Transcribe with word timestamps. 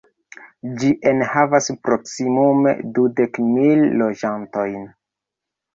Ĝi 0.83 0.87
enhavas 1.11 1.69
proksimume 1.89 2.75
dudek 2.97 3.41
mil 3.53 3.87
loĝantojn. 4.03 4.91